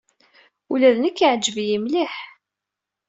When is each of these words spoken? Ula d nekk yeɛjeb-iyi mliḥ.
Ula 0.71 0.89
d 0.95 0.97
nekk 0.99 1.17
yeɛjeb-iyi 1.21 1.77
mliḥ. 1.83 2.13